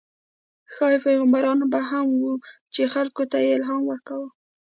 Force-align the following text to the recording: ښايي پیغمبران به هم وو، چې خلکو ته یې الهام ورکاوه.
ښايي 0.73 0.97
پیغمبران 1.05 1.59
به 1.73 1.79
هم 1.89 2.07
وو، 2.19 2.33
چې 2.73 2.81
خلکو 2.93 3.23
ته 3.31 3.37
یې 3.45 3.51
الهام 3.57 3.81
ورکاوه. 3.85 4.29